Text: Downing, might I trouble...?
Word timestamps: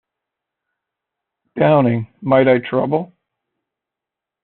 Downing, 1.55 2.07
might 2.21 2.47
I 2.47 2.57
trouble...? 2.57 3.13